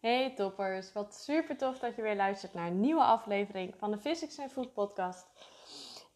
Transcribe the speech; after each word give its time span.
Hey 0.00 0.34
toppers, 0.34 0.92
wat 0.92 1.14
super 1.14 1.56
tof 1.56 1.78
dat 1.78 1.96
je 1.96 2.02
weer 2.02 2.16
luistert 2.16 2.54
naar 2.54 2.66
een 2.66 2.80
nieuwe 2.80 3.02
aflevering 3.02 3.74
van 3.76 3.90
de 3.90 3.98
Physics 3.98 4.38
and 4.38 4.52
Food 4.52 4.72
podcast. 4.72 5.26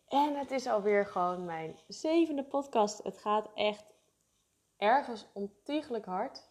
En 0.08 0.36
het 0.36 0.50
is 0.50 0.66
alweer 0.66 1.06
gewoon 1.06 1.44
mijn 1.44 1.78
zevende 1.88 2.44
podcast. 2.44 3.02
Het 3.02 3.18
gaat 3.18 3.50
echt 3.54 3.84
ergens 4.76 5.26
ontiegelijk 5.32 6.04
hard. 6.04 6.48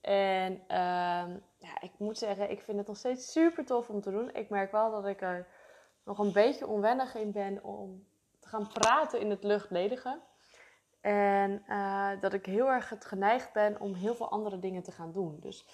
En 0.00 0.52
uh, 0.52 1.36
ja, 1.58 1.80
ik 1.80 1.92
moet 1.98 2.18
zeggen, 2.18 2.50
ik 2.50 2.62
vind 2.62 2.78
het 2.78 2.86
nog 2.86 2.96
steeds 2.96 3.32
super 3.32 3.64
tof 3.64 3.88
om 3.88 4.00
te 4.00 4.10
doen. 4.10 4.34
Ik 4.34 4.50
merk 4.50 4.72
wel 4.72 4.90
dat 4.90 5.06
ik 5.06 5.22
er 5.22 5.48
nog 6.04 6.18
een 6.18 6.32
beetje 6.32 6.66
onwennig 6.66 7.14
in 7.14 7.32
ben 7.32 7.64
om 7.64 8.06
te 8.40 8.48
gaan 8.48 8.68
praten 8.68 9.20
in 9.20 9.30
het 9.30 9.44
luchtledige. 9.44 10.20
En 11.00 11.64
uh, 11.68 12.10
dat 12.20 12.32
ik 12.32 12.46
heel 12.46 12.68
erg 12.68 12.88
het 12.88 13.04
geneigd 13.04 13.52
ben 13.52 13.80
om 13.80 13.94
heel 13.94 14.14
veel 14.14 14.30
andere 14.30 14.58
dingen 14.58 14.82
te 14.82 14.92
gaan 14.92 15.12
doen. 15.12 15.36
Dus 15.40 15.66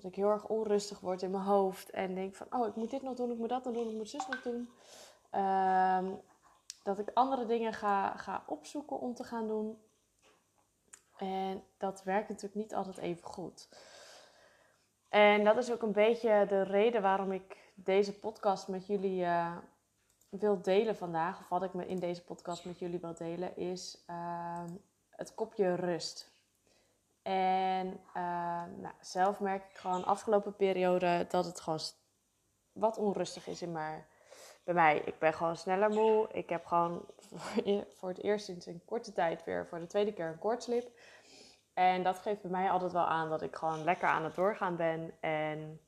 dat 0.00 0.10
ik 0.10 0.16
heel 0.16 0.30
erg 0.30 0.46
onrustig 0.46 1.00
word 1.00 1.22
in 1.22 1.30
mijn 1.30 1.42
hoofd. 1.42 1.90
En 1.90 2.14
denk 2.14 2.34
van, 2.34 2.46
oh, 2.50 2.66
ik 2.66 2.74
moet 2.74 2.90
dit 2.90 3.02
nog 3.02 3.14
doen, 3.14 3.30
ik 3.30 3.38
moet 3.38 3.48
dat 3.48 3.64
nog 3.64 3.74
doen, 3.74 3.88
ik 3.88 3.96
moet 3.96 4.08
zus 4.08 4.26
nog 4.26 4.42
doen. 4.42 4.70
Uh, 5.34 6.08
dat 6.82 6.98
ik 6.98 7.10
andere 7.14 7.46
dingen 7.46 7.72
ga, 7.72 8.16
ga 8.16 8.44
opzoeken 8.46 8.98
om 8.98 9.14
te 9.14 9.24
gaan 9.24 9.46
doen. 9.46 9.78
En 11.16 11.64
dat 11.78 12.02
werkt 12.02 12.28
natuurlijk 12.28 12.54
niet 12.54 12.74
altijd 12.74 12.96
even 12.98 13.24
goed. 13.24 13.68
En 15.08 15.44
dat 15.44 15.56
is 15.56 15.72
ook 15.72 15.82
een 15.82 15.92
beetje 15.92 16.46
de 16.48 16.62
reden 16.62 17.02
waarom 17.02 17.32
ik 17.32 17.72
deze 17.74 18.18
podcast 18.18 18.68
met 18.68 18.86
jullie 18.86 19.20
uh, 19.20 19.56
wil 20.28 20.62
delen 20.62 20.96
vandaag. 20.96 21.40
Of 21.40 21.48
wat 21.48 21.62
ik 21.62 21.74
me 21.74 21.86
in 21.86 21.98
deze 21.98 22.24
podcast 22.24 22.64
met 22.64 22.78
jullie 22.78 23.00
wil 23.00 23.14
delen, 23.14 23.56
is 23.56 24.04
uh, 24.10 24.64
het 25.10 25.34
kopje 25.34 25.74
rust. 25.74 26.39
En 27.22 27.86
uh, 28.16 28.62
nou, 28.76 28.94
zelf 29.00 29.40
merk 29.40 29.70
ik 29.70 29.76
gewoon 29.76 30.04
afgelopen 30.04 30.56
periode 30.56 31.26
dat 31.28 31.44
het 31.44 31.60
gewoon 31.60 31.80
wat 32.72 32.98
onrustig 32.98 33.46
is 33.46 33.62
in 33.62 33.72
mijn, 33.72 34.06
bij 34.64 34.74
mij. 34.74 35.02
Ik 35.04 35.18
ben 35.18 35.34
gewoon 35.34 35.56
sneller 35.56 35.90
moe. 35.90 36.28
Ik 36.32 36.48
heb 36.48 36.66
gewoon 36.66 37.06
voor 37.96 38.08
het 38.08 38.22
eerst 38.22 38.44
sinds 38.44 38.66
een 38.66 38.84
korte 38.84 39.12
tijd 39.12 39.44
weer 39.44 39.66
voor 39.66 39.78
de 39.78 39.86
tweede 39.86 40.12
keer 40.12 40.26
een 40.26 40.38
koortslip. 40.38 40.90
En 41.74 42.02
dat 42.02 42.18
geeft 42.18 42.42
bij 42.42 42.50
mij 42.50 42.70
altijd 42.70 42.92
wel 42.92 43.06
aan 43.06 43.28
dat 43.28 43.42
ik 43.42 43.56
gewoon 43.56 43.84
lekker 43.84 44.08
aan 44.08 44.24
het 44.24 44.34
doorgaan 44.34 44.76
ben. 44.76 45.12
En 45.20 45.80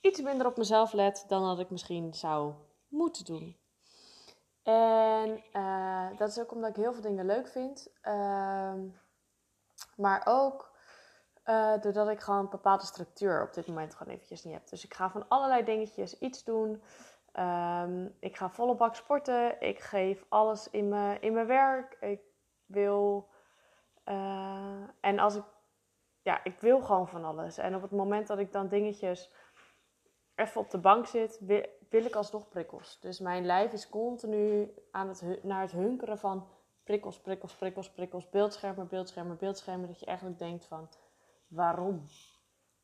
iets 0.00 0.20
minder 0.20 0.46
op 0.46 0.56
mezelf 0.56 0.92
let 0.92 1.24
dan 1.28 1.42
dat 1.42 1.58
ik 1.58 1.70
misschien 1.70 2.14
zou 2.14 2.54
moeten 2.88 3.24
doen. 3.24 3.58
En 4.62 5.42
uh, 5.52 6.06
dat 6.16 6.28
is 6.28 6.38
ook 6.38 6.52
omdat 6.52 6.70
ik 6.70 6.76
heel 6.76 6.92
veel 6.92 7.02
dingen 7.02 7.26
leuk 7.26 7.48
vind. 7.48 7.88
Uh, 8.02 8.74
maar 10.00 10.22
ook 10.24 10.70
uh, 11.46 11.80
doordat 11.80 12.08
ik 12.08 12.20
gewoon 12.20 12.40
een 12.40 12.50
bepaalde 12.50 12.84
structuur 12.84 13.42
op 13.42 13.54
dit 13.54 13.66
moment 13.66 13.94
gewoon 13.94 14.12
eventjes 14.12 14.44
niet 14.44 14.54
heb. 14.54 14.68
Dus 14.68 14.84
ik 14.84 14.94
ga 14.94 15.10
van 15.10 15.28
allerlei 15.28 15.64
dingetjes 15.64 16.18
iets 16.18 16.44
doen. 16.44 16.82
Um, 17.38 18.16
ik 18.20 18.36
ga 18.36 18.50
volle 18.50 18.74
bak 18.74 18.94
sporten. 18.94 19.60
Ik 19.60 19.80
geef 19.80 20.24
alles 20.28 20.70
in 20.70 20.88
mijn, 20.88 21.20
in 21.20 21.32
mijn 21.32 21.46
werk. 21.46 21.96
Ik 22.00 22.20
wil. 22.66 23.28
Uh, 24.04 24.82
en 25.00 25.18
als 25.18 25.34
ik. 25.34 25.44
Ja, 26.22 26.44
ik 26.44 26.60
wil 26.60 26.80
gewoon 26.80 27.08
van 27.08 27.24
alles. 27.24 27.58
En 27.58 27.74
op 27.74 27.82
het 27.82 27.90
moment 27.90 28.26
dat 28.26 28.38
ik 28.38 28.52
dan 28.52 28.68
dingetjes 28.68 29.32
even 30.34 30.60
op 30.60 30.70
de 30.70 30.78
bank 30.78 31.06
zit, 31.06 31.38
wil, 31.40 31.66
wil 31.88 32.04
ik 32.04 32.14
alsnog 32.14 32.48
prikkels. 32.48 33.00
Dus 33.00 33.18
mijn 33.18 33.46
lijf 33.46 33.72
is 33.72 33.88
continu 33.88 34.74
aan 34.90 35.08
het, 35.08 35.42
naar 35.42 35.60
het 35.60 35.72
hunkeren 35.72 36.18
van 36.18 36.48
prikkels, 36.90 37.18
prikkels, 37.18 37.54
prikkels, 37.54 37.90
prikkels, 37.90 38.30
beeldschermen, 38.30 38.88
beeldschermen, 38.88 39.36
beeldschermen. 39.36 39.86
Dat 39.86 40.00
je 40.00 40.06
eigenlijk 40.06 40.38
denkt 40.38 40.64
van, 40.64 40.88
waarom? 41.48 42.06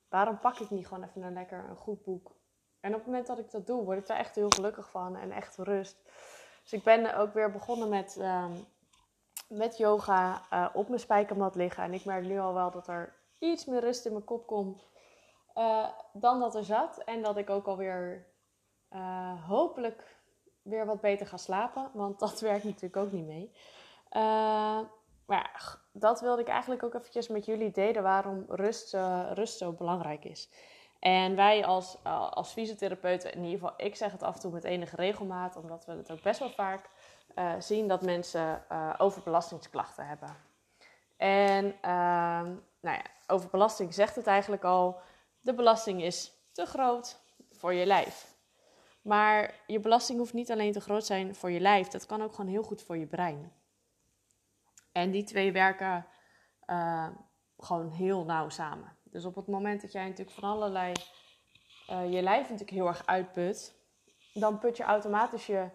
Waarom 0.08 0.38
pak 0.38 0.58
ik 0.58 0.70
niet 0.70 0.86
gewoon 0.86 1.04
even 1.04 1.22
een 1.22 1.32
lekker 1.32 1.64
een 1.68 1.76
goed 1.76 2.04
boek? 2.04 2.32
En 2.80 2.90
op 2.90 2.96
het 2.96 3.06
moment 3.06 3.26
dat 3.26 3.38
ik 3.38 3.50
dat 3.50 3.66
doe, 3.66 3.84
word 3.84 3.98
ik 3.98 4.06
daar 4.06 4.18
echt 4.18 4.34
heel 4.34 4.50
gelukkig 4.50 4.90
van 4.90 5.16
en 5.16 5.30
echt 5.30 5.56
rust. 5.56 5.96
Dus 6.62 6.72
ik 6.72 6.84
ben 6.84 7.16
ook 7.16 7.34
weer 7.34 7.50
begonnen 7.50 7.88
met, 7.88 8.16
um, 8.20 8.66
met 9.48 9.76
yoga 9.76 10.42
uh, 10.52 10.68
op 10.72 10.88
mijn 10.88 11.00
spijkermat 11.00 11.54
liggen. 11.54 11.82
En 11.82 11.92
ik 11.92 12.04
merk 12.04 12.24
nu 12.24 12.38
al 12.38 12.54
wel 12.54 12.70
dat 12.70 12.88
er 12.88 13.14
iets 13.38 13.64
meer 13.64 13.80
rust 13.80 14.06
in 14.06 14.12
mijn 14.12 14.24
kop 14.24 14.46
komt 14.46 14.86
uh, 15.54 15.88
dan 16.12 16.40
dat 16.40 16.54
er 16.54 16.64
zat. 16.64 16.98
En 17.04 17.22
dat 17.22 17.36
ik 17.36 17.50
ook 17.50 17.66
alweer 17.66 18.26
uh, 18.90 19.46
hopelijk 19.48 20.16
weer 20.62 20.86
wat 20.86 21.00
beter 21.00 21.26
ga 21.26 21.36
slapen. 21.36 21.90
Want 21.92 22.18
dat 22.24 22.40
werkt 22.40 22.64
natuurlijk 22.64 22.96
ook 22.96 23.12
niet 23.12 23.26
mee. 23.26 23.52
Uh, 24.12 24.80
maar 25.26 25.50
ja, 25.52 25.78
dat 25.92 26.20
wilde 26.20 26.40
ik 26.42 26.48
eigenlijk 26.48 26.82
ook 26.82 26.94
eventjes 26.94 27.28
met 27.28 27.44
jullie 27.44 27.70
delen 27.70 28.02
waarom 28.02 28.44
rust, 28.48 28.94
uh, 28.94 29.30
rust 29.32 29.58
zo 29.58 29.72
belangrijk 29.72 30.24
is. 30.24 30.50
En 30.98 31.36
wij 31.36 31.64
als, 31.64 31.98
uh, 32.06 32.30
als 32.30 32.52
fysiotherapeuten, 32.52 33.32
in 33.32 33.44
ieder 33.44 33.58
geval 33.58 33.74
ik 33.76 33.96
zeg 33.96 34.12
het 34.12 34.22
af 34.22 34.34
en 34.34 34.40
toe 34.40 34.52
met 34.52 34.64
enige 34.64 34.96
regelmaat, 34.96 35.56
omdat 35.56 35.84
we 35.84 35.92
het 35.92 36.10
ook 36.10 36.22
best 36.22 36.38
wel 36.38 36.50
vaak 36.50 36.90
zien 37.58 37.88
dat 37.88 38.02
mensen 38.02 38.64
overbelastingsklachten 38.98 40.06
hebben. 40.06 40.36
En 41.16 41.74
ehm, 41.80 42.54
nou 42.80 42.96
ja, 42.96 43.02
overbelasting 43.26 43.94
zegt 43.94 44.16
het 44.16 44.26
eigenlijk 44.26 44.64
al, 44.64 45.00
de 45.40 45.54
belasting 45.54 46.02
is 46.02 46.32
te 46.52 46.66
groot 46.66 47.18
voor 47.50 47.74
je 47.74 47.86
lijf. 47.86 48.34
Maar 49.02 49.54
je 49.66 49.80
belasting 49.80 50.18
hoeft 50.18 50.32
niet 50.32 50.50
alleen 50.50 50.72
te 50.72 50.80
groot 50.80 51.06
zijn 51.06 51.34
voor 51.34 51.50
je 51.50 51.60
lijf, 51.60 51.88
dat 51.88 52.06
kan 52.06 52.22
ook 52.22 52.34
gewoon 52.34 52.50
heel 52.50 52.62
goed 52.62 52.82
voor 52.82 52.96
je 52.96 53.06
brein. 53.06 53.52
En 54.96 55.10
die 55.10 55.24
twee 55.24 55.52
werken 55.52 56.06
uh, 56.66 57.08
gewoon 57.58 57.90
heel 57.90 58.24
nauw 58.24 58.48
samen. 58.48 58.96
Dus 59.02 59.24
op 59.24 59.34
het 59.34 59.46
moment 59.46 59.80
dat 59.80 59.92
jij 59.92 60.04
natuurlijk 60.04 60.36
van 60.36 60.50
allerlei 60.50 60.92
uh, 61.90 62.12
je 62.12 62.22
lijf 62.22 62.42
natuurlijk 62.42 62.70
heel 62.70 62.86
erg 62.86 63.06
uitput, 63.06 63.74
dan 64.32 64.58
put 64.58 64.76
je 64.76 64.82
automatisch 64.82 65.46
je 65.46 65.68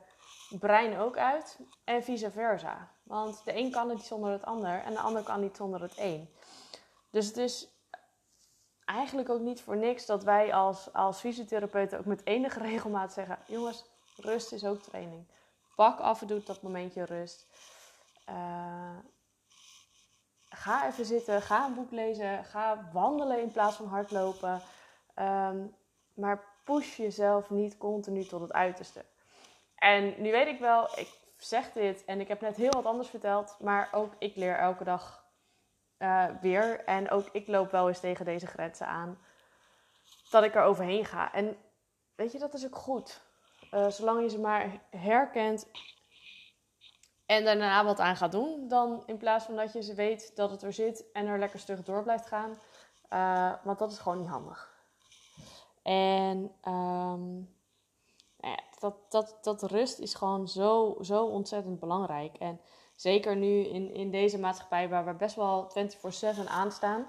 brein 0.59 0.97
ook 0.97 1.17
uit 1.17 1.59
en 1.83 2.03
vice 2.03 2.31
versa. 2.31 2.91
Want 3.03 3.43
de 3.45 3.57
een 3.57 3.71
kan 3.71 3.89
het 3.89 3.97
niet 3.97 4.05
zonder 4.05 4.31
het 4.31 4.45
ander 4.45 4.83
en 4.83 4.93
de 4.93 4.99
ander 4.99 5.23
kan 5.23 5.41
niet 5.41 5.55
zonder 5.55 5.81
het 5.81 5.97
een. 5.97 6.29
Dus 7.09 7.27
het 7.27 7.37
is 7.37 7.67
eigenlijk 8.85 9.29
ook 9.29 9.41
niet 9.41 9.61
voor 9.61 9.77
niks 9.77 10.05
dat 10.05 10.23
wij 10.23 10.53
als, 10.53 10.93
als 10.93 11.19
fysiotherapeuten 11.19 11.99
ook 11.99 12.05
met 12.05 12.25
enige 12.25 12.59
regelmaat 12.59 13.13
zeggen: 13.13 13.39
jongens, 13.47 13.85
rust 14.15 14.51
is 14.51 14.65
ook 14.65 14.81
training. 14.81 15.27
Pak 15.75 15.99
af 15.99 16.21
en 16.21 16.27
toe 16.27 16.43
dat 16.43 16.61
momentje 16.61 17.05
rust. 17.05 17.47
Uh, 18.29 18.97
ga 20.49 20.87
even 20.87 21.05
zitten, 21.05 21.41
ga 21.41 21.65
een 21.65 21.73
boek 21.73 21.91
lezen, 21.91 22.45
ga 22.45 22.89
wandelen 22.93 23.41
in 23.41 23.51
plaats 23.51 23.75
van 23.75 23.87
hardlopen. 23.87 24.61
Um, 25.15 25.75
maar 26.13 26.43
push 26.63 26.97
jezelf 26.97 27.49
niet 27.49 27.77
continu 27.77 28.23
tot 28.23 28.41
het 28.41 28.53
uiterste. 28.53 29.05
En 29.75 30.21
nu 30.21 30.31
weet 30.31 30.47
ik 30.47 30.59
wel, 30.59 30.99
ik 30.99 31.09
zeg 31.37 31.71
dit 31.71 32.05
en 32.05 32.19
ik 32.19 32.27
heb 32.27 32.41
net 32.41 32.55
heel 32.55 32.71
wat 32.71 32.85
anders 32.85 33.09
verteld, 33.09 33.55
maar 33.59 33.89
ook 33.91 34.13
ik 34.17 34.35
leer 34.35 34.57
elke 34.57 34.83
dag 34.83 35.25
uh, 35.97 36.25
weer. 36.41 36.83
En 36.85 37.09
ook 37.09 37.29
ik 37.31 37.47
loop 37.47 37.71
wel 37.71 37.87
eens 37.87 37.99
tegen 37.99 38.25
deze 38.25 38.47
grenzen 38.47 38.87
aan. 38.87 39.19
Dat 40.29 40.43
ik 40.43 40.55
er 40.55 40.63
overheen 40.63 41.05
ga. 41.05 41.33
En 41.33 41.57
weet 42.15 42.31
je, 42.31 42.39
dat 42.39 42.53
is 42.53 42.65
ook 42.65 42.75
goed. 42.75 43.21
Uh, 43.71 43.87
zolang 43.87 44.21
je 44.21 44.29
ze 44.29 44.39
maar 44.39 44.81
herkent 44.89 45.67
en 47.31 47.43
daarna 47.43 47.85
wat 47.85 47.99
aan 47.99 48.15
gaat 48.15 48.31
doen, 48.31 48.67
dan 48.67 49.03
in 49.05 49.17
plaats 49.17 49.45
van 49.45 49.55
dat 49.55 49.73
je 49.73 49.81
ze 49.81 49.93
weet 49.93 50.35
dat 50.35 50.51
het 50.51 50.61
er 50.61 50.73
zit 50.73 51.05
en 51.13 51.27
er 51.27 51.39
lekker 51.39 51.59
stug 51.59 51.83
door 51.83 52.03
blijft 52.03 52.25
gaan. 52.25 52.57
Uh, 53.13 53.53
want 53.63 53.79
dat 53.79 53.91
is 53.91 53.97
gewoon 53.97 54.17
niet 54.17 54.27
handig. 54.27 54.71
En 55.83 56.37
um, 56.67 57.49
nou 58.37 58.53
ja, 58.55 58.59
dat, 58.79 58.95
dat, 59.09 59.37
dat 59.41 59.63
rust 59.63 59.99
is 59.99 60.13
gewoon 60.13 60.47
zo, 60.47 60.97
zo 61.01 61.25
ontzettend 61.25 61.79
belangrijk. 61.79 62.37
En 62.37 62.59
zeker 62.95 63.35
nu 63.35 63.63
in, 63.63 63.93
in 63.93 64.11
deze 64.11 64.39
maatschappij 64.39 64.89
waar 64.89 65.05
we 65.05 65.13
best 65.13 65.35
wel 65.35 65.71
24-7 66.45 66.47
aanstaan. 66.47 67.05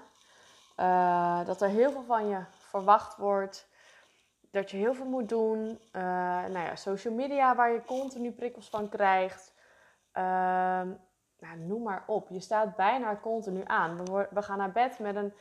Uh, 0.77 1.45
dat 1.45 1.61
er 1.61 1.69
heel 1.69 1.91
veel 1.91 2.03
van 2.03 2.27
je 2.27 2.43
verwacht 2.49 3.17
wordt. 3.17 3.67
Dat 4.51 4.71
je 4.71 4.77
heel 4.77 4.93
veel 4.93 5.05
moet 5.05 5.29
doen. 5.29 5.79
Uh, 5.91 6.01
nou 6.45 6.59
ja, 6.59 6.75
social 6.75 7.13
media 7.13 7.55
waar 7.55 7.71
je 7.71 7.85
continu 7.85 8.31
prikkels 8.31 8.69
van 8.69 8.89
krijgt. 8.89 9.52
Uh, 10.17 10.23
nou, 11.39 11.57
noem 11.57 11.83
maar 11.83 12.03
op. 12.07 12.29
Je 12.29 12.39
staat 12.39 12.75
bijna 12.75 13.15
continu 13.21 13.61
aan. 13.65 14.05
We, 14.29 14.41
gaan 14.41 14.57
naar 14.57 14.71
bed 14.71 14.99
met 14.99 15.15
een, 15.15 15.33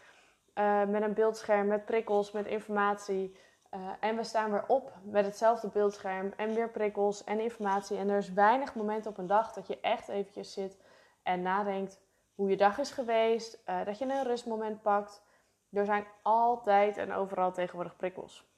uh, 0.55 0.85
met 0.85 1.03
een 1.03 1.15
beeldscherm, 1.15 1.67
met 1.67 1.85
prikkels, 1.85 2.33
met 2.33 2.47
informatie. 2.47 3.37
Uh, 3.75 3.81
en 4.01 4.17
we 4.17 4.25
staan 4.25 4.51
weer 4.51 4.65
op 4.67 4.93
met 5.03 5.25
hetzelfde 5.25 5.69
beeldscherm 5.69 6.33
en 6.37 6.55
weer 6.55 6.71
prikkels 6.71 7.25
en 7.25 7.41
informatie. 7.41 7.97
En 7.97 8.09
er 8.09 8.17
is 8.17 8.33
weinig 8.33 8.75
momenten 8.75 9.11
op 9.11 9.19
een 9.19 9.27
dag 9.27 9.53
dat 9.53 9.67
je 9.67 9.81
echt 9.81 10.09
eventjes 10.09 10.53
zit 10.53 10.77
en 11.23 11.43
nadenkt 11.43 12.01
hoe 12.35 12.51
je 12.51 12.57
dag 12.57 12.79
is 12.79 12.91
geweest. 12.91 13.63
Uh, 13.67 13.85
dat 13.85 13.99
je 13.99 14.05
een 14.05 14.25
rustmoment 14.25 14.83
pakt. 14.83 15.23
Er 15.71 15.85
zijn 15.85 16.07
altijd 16.23 16.97
en 16.97 17.13
overal 17.13 17.53
tegenwoordig 17.53 17.97
prikkels. 17.97 18.51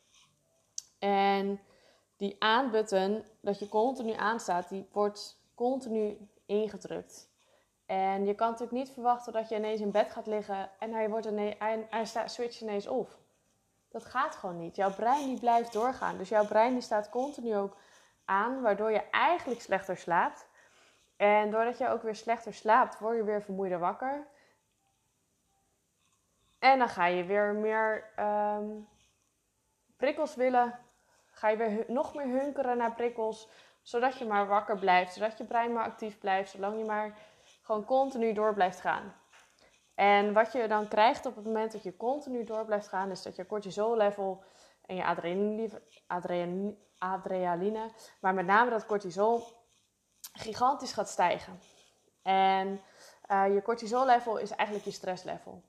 En 0.99 1.61
die 2.17 2.37
aanbutton, 2.39 3.25
dat 3.41 3.59
je 3.59 3.69
continu 3.69 4.13
aanstaat, 4.13 4.69
die 4.69 4.89
wordt 4.93 5.44
continu 5.55 6.29
ingedrukt. 6.47 7.33
En 7.87 8.27
je 8.27 8.35
kan 8.35 8.51
natuurlijk 8.51 8.79
niet 8.79 8.91
verwachten 8.91 9.33
dat 9.33 9.49
je 9.49 9.57
ineens 9.57 9.81
in 9.81 9.91
bed 9.91 10.11
gaat 10.11 10.27
liggen 10.27 10.71
en 10.79 10.93
hij, 10.93 11.09
wordt 11.11 11.27
ineens, 11.27 11.57
hij, 11.91 12.05
staat, 12.05 12.31
switcht 12.31 12.61
ineens 12.61 12.87
off. 12.87 13.19
Dat 13.89 14.05
gaat 14.05 14.37
gewoon 14.37 14.59
niet. 14.59 14.77
Jouw 14.77 14.95
brein 14.95 15.27
die 15.27 15.39
blijft 15.39 15.73
doorgaan. 15.73 16.19
Dus 16.19 16.29
jouw 16.29 16.47
brein 16.47 16.73
die 16.73 16.83
staat 16.83 17.09
continu 17.09 17.57
ook 17.57 17.77
aan, 18.25 18.63
waardoor 18.63 18.91
je 18.91 19.11
eigenlijk 19.11 19.61
slechter 19.61 19.97
slaapt. 19.97 20.47
En 21.17 21.51
doordat 21.51 21.79
je 21.79 21.89
ook 21.89 22.03
weer 22.03 22.15
slechter 22.15 22.55
slaapt, 22.55 22.99
word 22.99 23.17
je 23.17 23.25
weer 23.25 23.43
vermoeider 23.43 23.79
wakker. 23.79 24.27
En 26.59 26.79
dan 26.79 26.89
ga 26.89 27.07
je 27.07 27.25
weer 27.25 27.55
meer 27.55 28.13
ehm, 28.17 28.71
prikkels 29.97 30.35
willen. 30.35 30.79
Ga 31.27 31.49
je 31.49 31.57
weer 31.57 31.85
nog 31.89 32.15
meer 32.15 32.27
hunkeren 32.27 32.77
naar 32.77 32.95
prikkels. 32.95 33.49
Zodat 33.85 34.19
je 34.19 34.25
maar 34.25 34.47
wakker 34.47 34.79
blijft. 34.79 35.15
Zodat 35.15 35.39
je 35.39 35.45
brein 35.45 35.73
maar 35.73 35.85
actief 35.85 36.19
blijft. 36.19 36.51
Zolang 36.51 36.79
je 36.79 36.85
maar 36.85 37.19
gewoon 37.63 37.85
continu 37.85 38.33
door 38.33 38.55
blijft 38.55 38.81
gaan. 38.81 39.15
En 39.95 40.33
wat 40.33 40.53
je 40.53 40.69
dan 40.69 40.89
krijgt 40.89 41.27
op 41.27 41.37
het 41.37 41.45
moment 41.45 41.73
dat 41.73 41.83
je 41.83 41.97
continu 41.97 42.45
door 42.45 42.65
blijft 42.65 42.89
gaan, 42.89 43.11
is 43.11 43.23
dat 43.23 43.37
je 43.37 43.47
cortisol 43.47 43.97
level 43.97 44.43
en 44.87 44.97
je 44.97 45.05
adrenaline, 46.99 47.91
maar 48.21 48.35
met 48.35 48.47
name 48.47 48.71
dat 48.71 48.87
cortisol, 48.87 49.43
gigantisch 50.33 50.93
gaat 50.93 51.09
stijgen. 51.09 51.61
En 52.23 52.81
uh, 53.31 53.55
je 53.55 53.63
cortisol 53.63 54.07
level 54.07 54.37
is 54.37 54.51
eigenlijk 54.51 54.85
je 54.87 54.93
stress 54.93 55.23
level. 55.23 55.63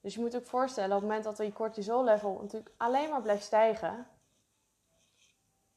Dus 0.00 0.14
je 0.14 0.20
moet 0.20 0.36
ook 0.36 0.46
voorstellen, 0.46 0.96
op 0.96 1.02
het 1.02 1.10
moment 1.10 1.24
dat 1.24 1.36
je 1.46 1.52
cortisol 1.52 2.04
level 2.04 2.38
natuurlijk 2.40 2.74
alleen 2.76 3.10
maar 3.10 3.22
blijft 3.22 3.44
stijgen, 3.44 4.06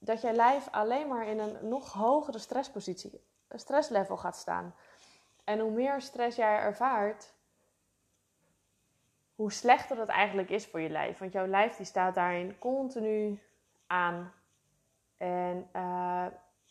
dat 0.06 0.22
je 0.22 0.34
lijf 0.34 0.68
alleen 0.72 1.08
maar 1.08 1.28
in 1.28 1.40
een 1.40 1.58
nog 1.68 1.94
hogere 1.94 2.40
stresspositie, 2.40 3.22
stresslevel 3.50 4.18
gaat 4.18 4.36
staan. 4.36 4.76
En 5.44 5.60
hoe 5.60 5.72
meer 5.72 6.02
stress 6.02 6.38
jij 6.38 6.58
ervaart, 6.58 7.34
hoe 9.36 9.52
slechter 9.52 9.96
dat 9.96 10.08
eigenlijk 10.08 10.50
is 10.50 10.66
voor 10.66 10.80
je 10.80 10.90
lijf. 10.90 11.18
Want 11.18 11.32
jouw 11.32 11.48
lijf 11.48 11.76
die 11.76 11.86
staat 11.86 12.16
daarin 12.16 12.60
continu 12.60 13.42
aan. 13.88 14.34
En 15.18 15.70
uh, 15.76 16.26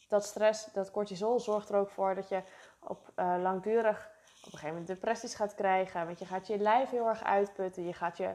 dat 0.08 0.24
stress, 0.24 0.72
dat 0.72 0.90
cortisol 0.90 1.40
zorgt 1.40 1.68
er 1.68 1.76
ook 1.76 1.90
voor 1.90 2.14
dat 2.14 2.28
je 2.28 2.42
op 2.80 3.12
uh, 3.16 3.36
langdurig 3.42 4.10
op 4.38 4.52
een 4.52 4.58
gegeven 4.58 4.68
moment 4.68 4.86
depressies 4.86 5.34
gaat 5.34 5.54
krijgen. 5.54 6.06
Want 6.06 6.18
je 6.18 6.26
gaat 6.26 6.46
je 6.46 6.58
lijf 6.58 6.90
heel 6.90 7.08
erg 7.08 7.24
uitputten. 7.24 7.86
Je 7.86 7.92
gaat 7.92 8.16
je 8.16 8.34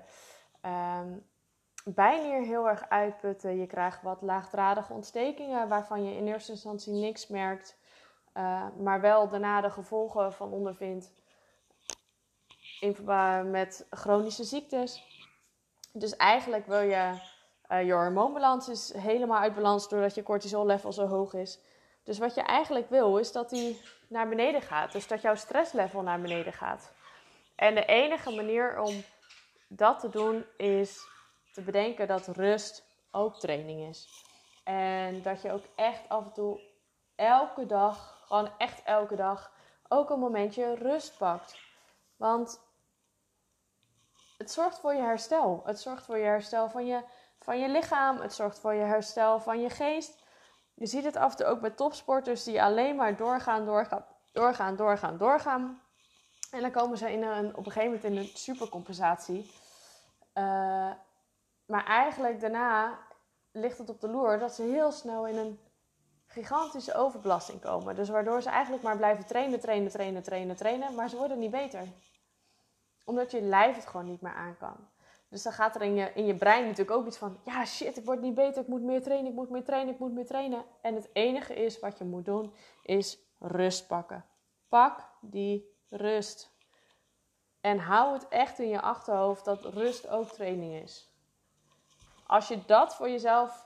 um, 0.65 1.25
bijnier 1.95 2.41
heel 2.41 2.69
erg 2.69 2.89
uitputten. 2.89 3.59
Je 3.59 3.67
krijgt 3.67 4.01
wat 4.01 4.21
laagdradige 4.21 4.93
ontstekingen 4.93 5.67
waarvan 5.67 6.03
je 6.03 6.15
in 6.15 6.27
eerste 6.27 6.51
instantie 6.51 6.93
niks 6.93 7.27
merkt. 7.27 7.77
Uh, 8.33 8.65
maar 8.79 9.01
wel 9.01 9.27
daarna 9.29 9.61
de 9.61 9.69
gevolgen 9.69 10.33
van 10.33 10.51
ondervindt 10.51 11.11
in 12.79 12.95
verband 12.95 13.49
met 13.49 13.87
chronische 13.89 14.43
ziektes. 14.43 15.03
Dus 15.93 16.15
eigenlijk 16.15 16.65
wil 16.67 16.79
je, 16.79 17.19
uh, 17.71 17.85
je 17.85 17.93
hormoonbalans 17.93 18.69
is 18.69 18.93
helemaal 18.93 19.39
uit 19.39 19.55
balans 19.55 19.89
doordat 19.89 20.15
je 20.15 20.23
cortisol 20.23 20.65
level 20.65 20.91
zo 20.91 21.07
hoog 21.07 21.33
is. 21.33 21.59
Dus 22.03 22.17
wat 22.17 22.35
je 22.35 22.41
eigenlijk 22.41 22.89
wil 22.89 23.17
is 23.17 23.31
dat 23.31 23.49
die 23.49 23.81
naar 24.07 24.29
beneden 24.29 24.61
gaat. 24.61 24.91
Dus 24.91 25.07
dat 25.07 25.21
jouw 25.21 25.35
stresslevel 25.35 26.01
naar 26.01 26.21
beneden 26.21 26.53
gaat. 26.53 26.93
En 27.55 27.75
de 27.75 27.85
enige 27.85 28.31
manier 28.31 28.79
om 28.79 29.03
dat 29.67 29.99
te 29.99 30.09
doen 30.09 30.45
is 30.57 31.07
te 31.57 31.63
bedenken 31.63 32.07
dat 32.07 32.27
rust 32.27 32.83
ook 33.11 33.39
training 33.39 33.89
is. 33.89 34.23
En 34.63 35.21
dat 35.21 35.41
je 35.41 35.51
ook 35.51 35.65
echt 35.75 36.09
af 36.09 36.25
en 36.25 36.33
toe 36.33 36.59
elke 37.15 37.65
dag, 37.65 38.23
gewoon 38.25 38.49
echt 38.57 38.83
elke 38.83 39.15
dag, 39.15 39.51
ook 39.87 40.09
een 40.09 40.19
momentje 40.19 40.75
rust 40.75 41.17
pakt. 41.17 41.59
Want 42.15 42.61
het 44.37 44.51
zorgt 44.51 44.79
voor 44.79 44.93
je 44.93 45.01
herstel. 45.01 45.61
Het 45.65 45.79
zorgt 45.79 46.05
voor 46.05 46.17
je 46.17 46.23
herstel 46.23 46.69
van 46.69 46.85
je, 46.85 47.03
van 47.39 47.59
je 47.59 47.69
lichaam. 47.69 48.19
Het 48.19 48.33
zorgt 48.33 48.59
voor 48.59 48.73
je 48.73 48.83
herstel 48.83 49.39
van 49.39 49.61
je 49.61 49.69
geest. 49.69 50.23
Je 50.73 50.85
ziet 50.85 51.03
het 51.03 51.15
af 51.15 51.31
en 51.31 51.37
toe 51.37 51.45
ook 51.45 51.61
bij 51.61 51.69
topsporters 51.69 52.43
die 52.43 52.63
alleen 52.63 52.95
maar 52.95 53.15
doorgaan, 53.15 53.65
doorgaan, 53.65 54.05
doorgaan, 54.31 54.75
doorgaan, 54.75 55.17
doorgaan. 55.17 55.81
En 56.51 56.61
dan 56.61 56.71
komen 56.71 56.97
ze 56.97 57.11
in 57.11 57.23
een, 57.23 57.55
op 57.55 57.65
een 57.65 57.71
gegeven 57.71 57.95
moment 57.95 58.03
in 58.03 58.17
een 58.17 58.37
supercompensatie. 58.37 59.51
Uh, 60.33 60.91
maar 61.67 61.85
eigenlijk 61.85 62.39
daarna 62.39 62.99
ligt 63.51 63.77
het 63.77 63.89
op 63.89 64.01
de 64.01 64.09
loer 64.09 64.39
dat 64.39 64.53
ze 64.53 64.63
heel 64.63 64.91
snel 64.91 65.27
in 65.27 65.37
een 65.37 65.59
gigantische 66.25 66.93
overbelasting 66.93 67.61
komen. 67.61 67.95
Dus 67.95 68.09
waardoor 68.09 68.41
ze 68.41 68.49
eigenlijk 68.49 68.83
maar 68.83 68.97
blijven 68.97 69.25
trainen, 69.25 69.59
trainen, 69.59 69.91
trainen, 69.91 70.23
trainen, 70.23 70.55
trainen. 70.55 70.95
Maar 70.95 71.09
ze 71.09 71.17
worden 71.17 71.39
niet 71.39 71.51
beter. 71.51 71.87
Omdat 73.05 73.31
je 73.31 73.41
lijf 73.41 73.75
het 73.75 73.85
gewoon 73.85 74.05
niet 74.05 74.21
meer 74.21 74.33
aan 74.33 74.57
kan. 74.57 74.75
Dus 75.29 75.43
dan 75.43 75.53
gaat 75.53 75.75
er 75.75 75.81
in 75.81 75.95
je, 75.95 76.11
in 76.13 76.25
je 76.25 76.35
brein 76.35 76.63
natuurlijk 76.63 76.97
ook 76.97 77.07
iets 77.07 77.17
van: 77.17 77.39
ja, 77.43 77.65
shit, 77.65 77.97
ik 77.97 78.05
word 78.05 78.21
niet 78.21 78.35
beter, 78.35 78.61
ik 78.61 78.67
moet 78.67 78.81
meer 78.81 79.01
trainen, 79.01 79.29
ik 79.29 79.37
moet 79.37 79.49
meer 79.49 79.63
trainen, 79.63 79.93
ik 79.93 79.99
moet 79.99 80.13
meer 80.13 80.25
trainen. 80.25 80.65
En 80.81 80.95
het 80.95 81.09
enige 81.13 81.53
is 81.53 81.79
wat 81.79 81.97
je 81.97 82.03
moet 82.03 82.25
doen, 82.25 82.53
is 82.83 83.19
rust 83.39 83.87
pakken. 83.87 84.25
Pak 84.69 85.09
die 85.21 85.75
rust. 85.89 86.55
En 87.61 87.79
hou 87.79 88.13
het 88.13 88.27
echt 88.27 88.59
in 88.59 88.69
je 88.69 88.81
achterhoofd 88.81 89.45
dat 89.45 89.65
rust 89.65 90.07
ook 90.07 90.29
training 90.31 90.83
is. 90.83 91.16
Als 92.27 92.47
je 92.47 92.65
dat 92.65 92.95
voor 92.95 93.09
jezelf 93.09 93.65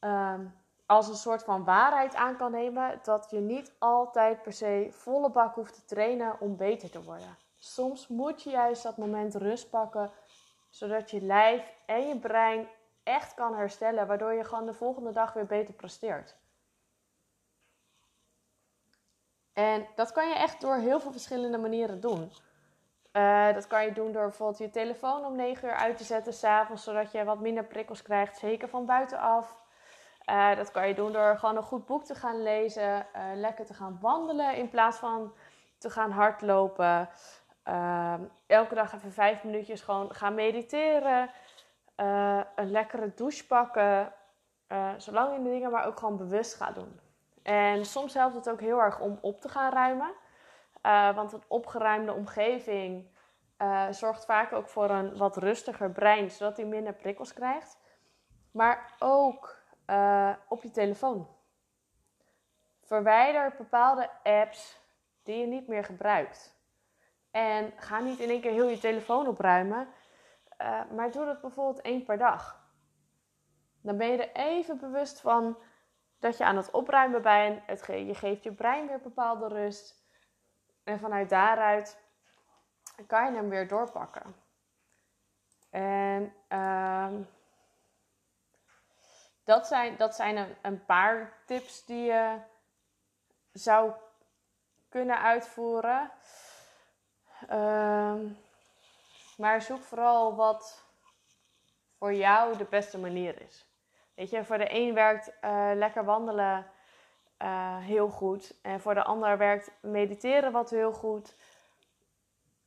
um, 0.00 0.60
als 0.86 1.08
een 1.08 1.14
soort 1.14 1.44
van 1.44 1.64
waarheid 1.64 2.14
aan 2.14 2.36
kan 2.36 2.50
nemen, 2.50 3.00
dat 3.02 3.26
je 3.30 3.38
niet 3.38 3.72
altijd 3.78 4.42
per 4.42 4.52
se 4.52 4.88
volle 4.90 5.30
bak 5.30 5.54
hoeft 5.54 5.74
te 5.74 5.84
trainen 5.84 6.40
om 6.40 6.56
beter 6.56 6.90
te 6.90 7.02
worden. 7.02 7.36
Soms 7.58 8.08
moet 8.08 8.42
je 8.42 8.50
juist 8.50 8.82
dat 8.82 8.96
moment 8.96 9.34
rust 9.34 9.70
pakken, 9.70 10.10
zodat 10.68 11.10
je 11.10 11.20
lijf 11.20 11.72
en 11.86 12.08
je 12.08 12.18
brein 12.18 12.68
echt 13.02 13.34
kan 13.34 13.54
herstellen, 13.56 14.06
waardoor 14.06 14.32
je 14.32 14.44
gewoon 14.44 14.66
de 14.66 14.74
volgende 14.74 15.12
dag 15.12 15.32
weer 15.32 15.46
beter 15.46 15.74
presteert. 15.74 16.36
En 19.52 19.86
dat 19.94 20.12
kan 20.12 20.28
je 20.28 20.34
echt 20.34 20.60
door 20.60 20.76
heel 20.76 21.00
veel 21.00 21.12
verschillende 21.12 21.58
manieren 21.58 22.00
doen. 22.00 22.32
Uh, 23.12 23.54
dat 23.54 23.66
kan 23.66 23.84
je 23.84 23.92
doen 23.92 24.12
door 24.12 24.22
bijvoorbeeld 24.22 24.58
je 24.58 24.70
telefoon 24.70 25.24
om 25.24 25.36
9 25.36 25.68
uur 25.68 25.74
uit 25.74 25.96
te 25.96 26.04
zetten 26.04 26.32
s'avonds, 26.32 26.84
zodat 26.84 27.12
je 27.12 27.24
wat 27.24 27.40
minder 27.40 27.64
prikkels 27.64 28.02
krijgt, 28.02 28.38
zeker 28.38 28.68
van 28.68 28.86
buitenaf. 28.86 29.62
Uh, 30.30 30.56
dat 30.56 30.70
kan 30.70 30.88
je 30.88 30.94
doen 30.94 31.12
door 31.12 31.38
gewoon 31.38 31.56
een 31.56 31.62
goed 31.62 31.86
boek 31.86 32.04
te 32.04 32.14
gaan 32.14 32.42
lezen, 32.42 33.06
uh, 33.16 33.22
lekker 33.34 33.64
te 33.64 33.74
gaan 33.74 33.98
wandelen 34.00 34.56
in 34.56 34.68
plaats 34.68 34.96
van 34.96 35.32
te 35.78 35.90
gaan 35.90 36.10
hardlopen. 36.10 37.08
elke 38.46 38.74
dag 38.74 38.94
even 38.94 39.12
vijf 39.12 39.44
minuutjes 39.44 39.80
gewoon 39.80 40.14
gaan 40.14 40.34
mediteren. 40.34 41.30
een 42.54 42.70
lekkere 42.70 43.12
douche 43.14 43.46
pakken. 43.46 44.12
zolang 44.96 45.36
je 45.36 45.42
de 45.42 45.50
dingen 45.50 45.70
maar 45.70 45.86
ook 45.86 45.98
gewoon 45.98 46.16
bewust 46.16 46.54
gaat 46.54 46.74
doen. 46.74 47.00
En 47.42 47.84
soms 47.84 48.14
helpt 48.14 48.34
het 48.34 48.50
ook 48.50 48.60
heel 48.60 48.80
erg 48.80 49.00
om 49.00 49.18
op 49.20 49.40
te 49.40 49.48
gaan 49.48 49.72
ruimen. 49.72 50.12
Uh, 50.82 51.14
want 51.14 51.32
een 51.32 51.44
opgeruimde 51.48 52.12
omgeving 52.12 53.10
uh, 53.58 53.86
zorgt 53.90 54.24
vaak 54.24 54.52
ook 54.52 54.68
voor 54.68 54.90
een 54.90 55.16
wat 55.16 55.36
rustiger 55.36 55.90
brein, 55.90 56.30
zodat 56.30 56.56
hij 56.56 56.66
minder 56.66 56.94
prikkels 56.94 57.32
krijgt. 57.32 57.78
Maar 58.50 58.94
ook 58.98 59.62
uh, 59.86 60.32
op 60.48 60.62
je 60.62 60.70
telefoon. 60.70 61.28
Verwijder 62.80 63.54
bepaalde 63.58 64.10
apps 64.22 64.80
die 65.22 65.36
je 65.36 65.46
niet 65.46 65.68
meer 65.68 65.84
gebruikt. 65.84 66.60
En 67.30 67.72
ga 67.76 68.00
niet 68.00 68.18
in 68.18 68.28
één 68.28 68.40
keer 68.40 68.52
heel 68.52 68.68
je 68.68 68.78
telefoon 68.78 69.26
opruimen, 69.26 69.88
maar 70.94 71.10
doe 71.10 71.24
dat 71.24 71.40
bijvoorbeeld 71.40 71.80
één 71.80 72.04
per 72.04 72.18
dag. 72.18 72.62
Dan 73.82 73.96
ben 73.96 74.06
je 74.06 74.26
er 74.26 74.42
even 74.44 74.78
bewust 74.78 75.20
van 75.20 75.56
dat 76.18 76.38
je 76.38 76.44
aan 76.44 76.56
het 76.56 76.70
opruimen 76.70 77.22
bent. 77.22 77.62
Het 77.66 77.86
je 77.86 78.14
geeft 78.14 78.42
je 78.42 78.52
brein 78.52 78.86
weer 78.86 79.00
bepaalde 79.00 79.48
rust. 79.48 80.01
En 80.84 80.98
vanuit 80.98 81.28
daaruit 81.28 82.00
kan 83.06 83.24
je 83.24 83.36
hem 83.36 83.48
weer 83.48 83.68
doorpakken. 83.68 84.34
En 85.70 86.34
um, 86.48 87.28
dat 89.44 89.66
zijn, 89.66 89.96
dat 89.96 90.14
zijn 90.14 90.36
een, 90.36 90.56
een, 90.62 90.84
paar 90.84 91.32
tips 91.46 91.84
die 91.84 92.04
je 92.04 92.38
zou 93.52 93.92
kunnen 94.88 95.20
uitvoeren. 95.20 96.10
Um, 97.50 98.38
maar 99.36 99.62
zoek 99.62 99.82
vooral 99.82 100.36
wat 100.36 100.84
voor 101.98 102.14
jou 102.14 102.56
de 102.56 102.64
beste 102.64 102.98
manier 102.98 103.40
is. 103.40 103.66
Weet 104.14 104.30
je, 104.30 104.44
voor 104.44 104.58
de 104.58 104.74
een 104.74 104.94
werkt 104.94 105.32
uh, 105.44 105.70
lekker 105.74 106.04
wandelen 106.04 106.70
uh, 107.42 107.76
heel 107.78 108.08
goed. 108.08 108.54
En 108.62 108.80
voor 108.80 108.94
de 108.94 109.02
ander 109.02 109.38
werkt 109.38 109.70
mediteren 109.80 110.52
wat 110.52 110.70
heel 110.70 110.92
goed. 110.92 111.34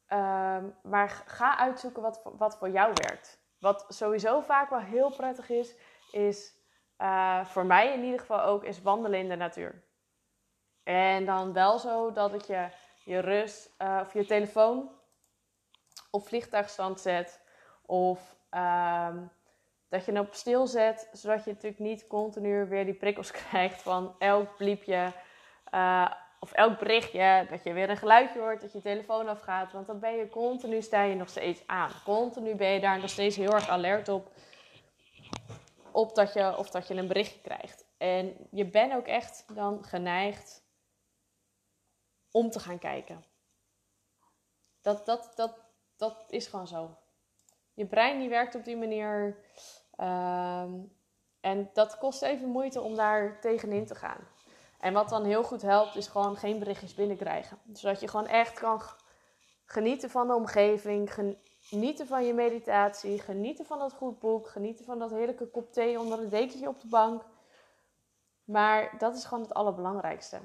Um, 0.10 0.76
maar 0.84 1.24
ga 1.26 1.58
uitzoeken 1.58 2.02
wat, 2.02 2.22
wat 2.38 2.58
voor 2.58 2.70
jou 2.70 2.94
werkt. 2.94 3.40
Wat 3.60 3.86
sowieso 3.88 4.42
vaak 4.42 4.70
wel 4.70 4.80
heel 4.80 5.10
prettig 5.10 5.50
is, 5.50 5.76
is 6.12 6.54
uh, 6.98 7.46
voor 7.46 7.66
mij 7.66 7.94
in 7.94 8.04
ieder 8.04 8.20
geval 8.20 8.42
ook, 8.42 8.64
is 8.64 8.82
wandelen 8.82 9.20
in 9.20 9.30
de 9.30 9.36
natuur. 9.36 9.84
En 10.84 11.26
dan 11.26 11.54
wel 11.54 11.80
zo 11.80 12.12
dat 12.12 12.48
je, 12.48 12.68
je 13.04 13.20
rust 13.20 13.76
uh, 13.82 14.00
of 14.02 14.14
je 14.14 14.26
telefoon 14.26 14.92
op 16.10 16.28
vliegtuigstand 16.28 17.00
zet. 17.00 17.42
Of 17.86 18.36
Ehm, 18.56 19.18
dat 19.90 20.06
je 20.06 20.12
hem 20.12 20.22
op 20.22 20.34
stil 20.34 20.68
zet, 20.68 21.10
zodat 21.12 21.44
je 21.44 21.52
natuurlijk 21.52 21.82
niet 21.82 22.08
continu 22.08 22.66
weer 22.66 22.86
die 22.86 22.94
prikkels 22.94 23.32
krijgt 23.48 23.82
van 23.82 24.16
elk 24.20 24.58
bliepje 24.58 25.12
uh, 25.74 26.12
of 26.40 26.52
elk 26.52 26.80
berichtje. 26.80 27.48
Dat 27.50 27.64
je 27.64 27.74
weer 27.74 27.90
een 27.90 27.98
geluidje 27.98 28.40
hoort, 28.40 28.62
dat 28.62 28.74
je 28.74 28.82
telefoon 28.82 29.28
afgaat. 29.28 29.72
Want 29.72 29.88
dan 29.88 30.00
ben 30.00 30.16
je 30.16 30.30
continu, 30.30 30.82
sta 30.82 31.04
je 31.04 31.16
nog 31.16 31.30
steeds 31.30 31.68
aan. 31.68 31.92
Continu 32.04 32.56
ben 32.56 32.70
je 32.70 32.80
daar 32.80 33.00
nog 33.00 33.10
steeds 33.10 33.36
heel 33.36 33.54
erg 33.54 33.70
alert 33.70 34.10
op. 34.10 34.32
Op 35.92 36.16
dat 36.16 36.34
je, 36.34 36.58
of 36.58 36.70
dat 36.70 36.88
je 36.88 36.94
een 36.94 37.08
berichtje 37.08 37.42
krijgt. 37.42 37.86
En 37.98 38.48
je 38.52 38.66
bent 38.66 38.94
ook 38.94 39.08
echt 39.08 39.56
dan 39.56 39.84
geneigd 39.84 40.64
om 42.32 42.50
te 42.50 42.60
gaan 42.60 42.80
kijken. 42.80 43.26
Dat, 44.82 45.06
dat, 45.06 45.32
dat, 45.36 45.60
dat 45.96 46.26
is 46.30 46.48
gewoon 46.48 46.68
zo. 46.68 46.98
Je 47.76 47.86
brein 47.86 48.20
die 48.20 48.30
werkt 48.30 48.56
op 48.56 48.64
die 48.64 48.78
manier. 48.78 49.38
Ehm, 49.96 50.74
en 51.42 51.70
dat 51.74 51.98
kost 51.98 52.22
even 52.22 52.48
moeite 52.48 52.82
om 52.82 52.96
daar 52.96 53.40
tegenin 53.40 53.86
te 53.86 53.96
gaan. 53.96 54.28
En 54.80 54.94
wat 54.94 55.10
dan 55.10 55.24
heel 55.24 55.44
goed 55.44 55.62
helpt, 55.62 55.96
is 55.96 56.08
gewoon 56.08 56.38
geen 56.38 56.60
berichtjes 56.60 56.94
binnenkrijgen. 56.94 57.58
Zodat 57.74 58.00
je 58.00 58.08
gewoon 58.08 58.28
echt 58.28 58.60
kan 58.60 58.82
genieten 59.66 60.10
van 60.10 60.28
de 60.28 60.34
omgeving, 60.34 61.14
genieten 61.60 62.08
van 62.08 62.26
je 62.26 62.34
meditatie, 62.34 63.20
genieten 63.20 63.66
van 63.66 63.80
dat 63.80 63.94
goed 63.94 64.20
boek, 64.20 64.48
genieten 64.48 64.86
van 64.86 65.00
dat 65.00 65.12
heerlijke 65.12 65.48
kop 65.48 65.74
thee 65.74 66.00
onder 66.00 66.20
een 66.20 66.30
dekentje 66.30 66.68
op 66.68 66.82
de 66.82 66.88
bank. 66.88 67.24
Maar 68.44 68.96
dat 68.98 69.16
is 69.16 69.26
gewoon 69.26 69.44
het 69.44 69.54
allerbelangrijkste. 69.54 70.40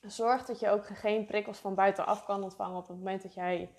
Zorg 0.00 0.44
dat 0.44 0.60
je 0.60 0.70
ook 0.70 0.86
geen 0.86 1.26
prikkels 1.26 1.58
van 1.58 1.74
buitenaf 1.74 2.24
kan 2.24 2.42
ontvangen 2.42 2.76
op 2.76 2.88
het 2.88 2.96
moment 2.96 3.22
dat 3.22 3.34
jij 3.34 3.74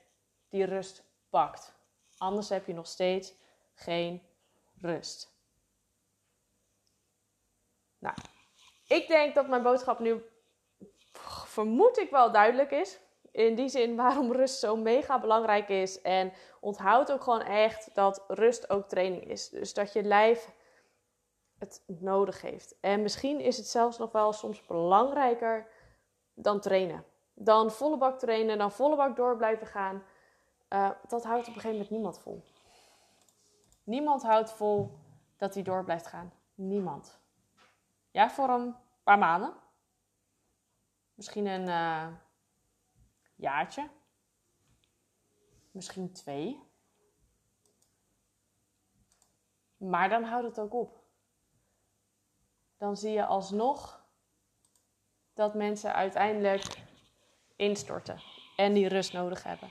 die 0.50 0.66
rust 0.66 1.04
pakt. 1.30 1.78
Anders 2.20 2.50
heb 2.50 2.66
je 2.66 2.74
nog 2.74 2.88
steeds 2.88 3.34
geen 3.74 4.22
rust. 4.82 5.34
Nou, 7.98 8.16
ik 8.88 9.08
denk 9.08 9.36
dat 9.36 9.48
mijn 9.48 9.64
boodschap 9.64 10.00
nu, 10.00 10.24
vermoed 11.46 11.98
ik 11.98 12.10
wel 12.10 12.32
duidelijk 12.32 12.72
is. 12.72 13.00
In 13.32 13.56
die 13.56 13.70
zin 13.70 13.96
waarom 13.96 14.32
rust 14.32 14.60
zo 14.60 14.76
mega 14.76 15.20
belangrijk 15.20 15.70
is. 15.70 16.02
En 16.02 16.34
onthoud 16.60 17.12
ook 17.12 17.22
gewoon 17.22 17.42
echt 17.42 17.96
dat 17.96 18.24
rust 18.28 18.70
ook 18.70 18.88
training 18.88 19.24
is. 19.24 19.50
Dus 19.50 19.74
dat 19.74 19.94
je 19.94 20.04
lijf 20.04 20.52
het 21.58 21.84
nodig 21.88 22.42
heeft. 22.42 22.76
En 22.80 23.02
misschien 23.02 23.40
is 23.40 23.58
het 23.58 23.68
zelfs 23.68 23.98
nog 23.98 24.12
wel 24.12 24.34
soms 24.34 24.66
belangrijker 24.66 25.68
dan 26.34 26.60
trainen. 26.60 27.06
Dan 27.34 27.72
volle 27.72 27.98
bak 27.98 28.20
trainen, 28.20 28.58
dan 28.58 28.72
volle 28.72 28.96
bak 28.96 29.16
door 29.16 29.38
blijven 29.38 29.68
gaan. 29.68 30.04
Uh, 30.70 30.92
dat 31.08 31.24
houdt 31.24 31.48
op 31.48 31.56
een 31.56 31.62
gegeven 31.62 31.72
moment 31.72 31.90
niemand 31.90 32.20
vol. 32.20 32.44
Niemand 33.84 34.24
houdt 34.24 34.52
vol 34.52 35.00
dat 35.38 35.54
hij 35.54 35.64
door 35.64 35.84
blijft 35.84 36.08
gaan. 36.08 36.34
Niemand. 36.56 37.20
Ja, 38.12 38.30
voor 38.30 38.50
een 38.50 38.76
paar 39.04 39.18
maanden. 39.18 39.54
Misschien 41.14 41.46
een 41.46 41.68
uh, 41.68 42.08
jaartje. 43.36 43.90
Misschien 45.72 46.12
twee. 46.12 46.60
Maar 49.78 50.10
dan 50.10 50.24
houdt 50.24 50.48
het 50.48 50.60
ook 50.60 50.74
op. 50.74 51.04
Dan 52.78 52.98
zie 52.98 53.12
je 53.12 53.26
alsnog 53.26 54.06
dat 55.34 55.54
mensen 55.54 55.94
uiteindelijk 55.94 56.84
instorten 57.56 58.22
en 58.56 58.74
die 58.74 58.88
rust 58.88 59.14
nodig 59.14 59.44
hebben. 59.44 59.70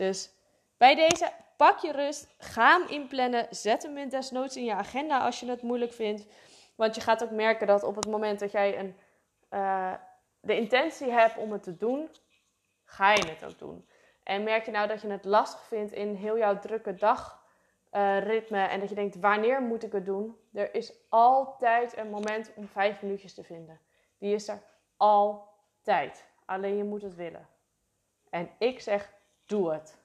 Dus 0.00 0.30
bij 0.76 0.94
deze 0.94 1.32
pak 1.56 1.78
je 1.78 1.92
rust, 1.92 2.34
ga 2.38 2.78
hem 2.78 2.88
inplannen, 2.88 3.46
zet 3.50 3.82
hem 3.82 3.96
in 3.96 4.08
desnoods 4.08 4.56
in 4.56 4.64
je 4.64 4.74
agenda 4.74 5.18
als 5.18 5.40
je 5.40 5.46
het 5.46 5.62
moeilijk 5.62 5.92
vindt. 5.92 6.26
Want 6.74 6.94
je 6.94 7.00
gaat 7.00 7.22
ook 7.22 7.30
merken 7.30 7.66
dat 7.66 7.82
op 7.82 7.96
het 7.96 8.06
moment 8.06 8.40
dat 8.40 8.52
jij 8.52 8.78
een, 8.78 8.96
uh, 9.50 9.94
de 10.40 10.56
intentie 10.56 11.10
hebt 11.10 11.36
om 11.36 11.52
het 11.52 11.62
te 11.62 11.76
doen, 11.76 12.10
ga 12.84 13.12
je 13.12 13.24
het 13.24 13.44
ook 13.44 13.58
doen. 13.58 13.88
En 14.22 14.42
merk 14.42 14.64
je 14.64 14.70
nou 14.70 14.88
dat 14.88 15.00
je 15.00 15.08
het 15.08 15.24
lastig 15.24 15.62
vindt 15.62 15.92
in 15.92 16.14
heel 16.14 16.38
jouw 16.38 16.58
drukke 16.58 16.94
dagritme 16.94 18.58
uh, 18.58 18.72
en 18.72 18.80
dat 18.80 18.88
je 18.88 18.94
denkt, 18.94 19.20
wanneer 19.20 19.62
moet 19.62 19.82
ik 19.82 19.92
het 19.92 20.06
doen? 20.06 20.36
Er 20.52 20.74
is 20.74 20.92
altijd 21.08 21.96
een 21.96 22.10
moment 22.10 22.52
om 22.54 22.68
vijf 22.68 23.02
minuutjes 23.02 23.34
te 23.34 23.44
vinden. 23.44 23.80
Die 24.18 24.34
is 24.34 24.48
er 24.48 24.62
altijd. 24.96 26.28
Alleen 26.44 26.76
je 26.76 26.84
moet 26.84 27.02
het 27.02 27.14
willen. 27.14 27.48
En 28.30 28.50
ik 28.58 28.80
zeg, 28.80 29.18
doe 29.50 29.72
het. 29.72 29.98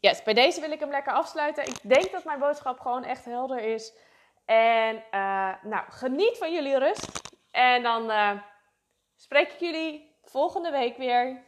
Yes, 0.00 0.22
bij 0.22 0.34
deze 0.34 0.60
wil 0.60 0.70
ik 0.70 0.80
hem 0.80 0.90
lekker 0.90 1.12
afsluiten. 1.12 1.66
Ik 1.66 1.78
denk 1.82 2.10
dat 2.10 2.24
mijn 2.24 2.38
boodschap 2.38 2.80
gewoon 2.80 3.04
echt 3.04 3.24
helder 3.24 3.58
is. 3.58 3.92
En 4.44 4.96
uh, 4.96 5.62
nou, 5.62 5.90
geniet 5.90 6.38
van 6.38 6.52
jullie 6.52 6.78
rust. 6.78 7.20
En 7.50 7.82
dan 7.82 8.10
uh, 8.10 8.42
spreek 9.16 9.52
ik 9.52 9.60
jullie 9.60 10.18
volgende 10.22 10.70
week 10.70 10.96
weer. 10.96 11.44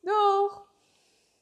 Doeg! 0.00 0.65